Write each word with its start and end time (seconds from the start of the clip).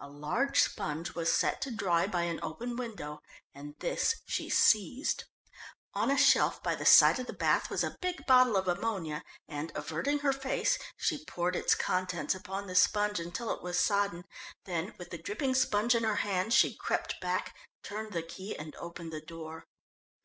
A 0.00 0.08
large 0.10 0.58
sponge 0.64 1.14
was 1.14 1.30
set 1.32 1.60
to 1.62 1.70
dry 1.70 2.08
by 2.08 2.22
an 2.22 2.40
open 2.42 2.74
window, 2.76 3.22
and 3.54 3.76
this 3.78 4.16
she 4.26 4.50
seized; 4.50 5.22
on 5.94 6.10
a 6.10 6.18
shelf 6.18 6.60
by 6.64 6.74
the 6.74 6.84
side 6.84 7.20
of 7.20 7.28
the 7.28 7.32
bath 7.32 7.70
was 7.70 7.84
a 7.84 7.96
big 8.02 8.26
bottle 8.26 8.56
of 8.56 8.66
ammonia, 8.66 9.22
and 9.46 9.70
averting 9.76 10.18
her 10.18 10.32
face, 10.32 10.80
she 10.96 11.24
poured 11.26 11.54
its 11.54 11.76
contents 11.76 12.34
upon 12.34 12.66
the 12.66 12.74
sponge 12.74 13.20
until 13.20 13.52
it 13.54 13.62
was 13.62 13.78
sodden, 13.78 14.24
then 14.64 14.94
with 14.98 15.10
the 15.10 15.18
dripping 15.22 15.54
sponge 15.54 15.94
in 15.94 16.02
her 16.02 16.16
hand, 16.16 16.52
she 16.52 16.74
crept 16.74 17.20
back, 17.20 17.54
turned 17.84 18.12
the 18.12 18.20
key 18.22 18.56
and 18.58 18.74
opened 18.80 19.12
the 19.12 19.20
door. 19.20 19.68